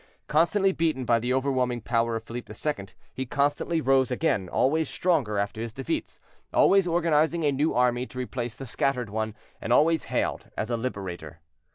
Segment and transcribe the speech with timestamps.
[0.25, 5.37] Constantly beaten by the overwhelming power of Philippe II., he constantly rose again, always stronger
[5.37, 10.49] after his defeats—always organizing a new army to replace the scattered one, and always hailed
[10.57, 11.39] as a liberator.